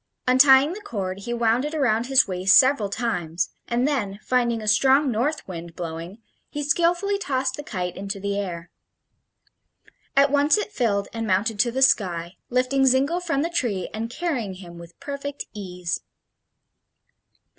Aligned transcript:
Untying 0.27 0.73
the 0.73 0.81
cord, 0.81 1.19
he 1.19 1.31
wound 1.35 1.63
it 1.63 1.75
around 1.75 2.07
his 2.07 2.27
waist 2.27 2.57
several 2.57 2.89
times, 2.89 3.51
and 3.67 3.87
then, 3.87 4.19
finding 4.23 4.59
a 4.59 4.67
strong 4.67 5.11
north 5.11 5.47
wind 5.47 5.75
blowing, 5.75 6.17
he 6.49 6.63
skilfully 6.63 7.19
tossed 7.19 7.55
the 7.55 7.61
kite 7.61 7.95
into 7.95 8.19
the 8.19 8.35
air. 8.39 8.71
At 10.17 10.31
once 10.31 10.57
it 10.57 10.71
filled 10.73 11.07
and 11.13 11.27
mounted 11.27 11.59
to 11.59 11.71
the 11.71 11.83
sky, 11.83 12.37
lifting 12.49 12.87
Zingle 12.87 13.19
from 13.19 13.43
the 13.43 13.49
tree 13.51 13.89
and 13.93 14.09
carrying 14.09 14.55
him 14.55 14.79
with 14.79 14.99
perfect 14.99 15.45
ease. 15.53 16.01